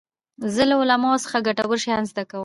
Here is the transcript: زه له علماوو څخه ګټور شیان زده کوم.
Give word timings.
زه 0.55 0.63
له 0.69 0.75
علماوو 0.81 1.23
څخه 1.25 1.45
ګټور 1.47 1.77
شیان 1.85 2.03
زده 2.11 2.23
کوم. 2.29 2.39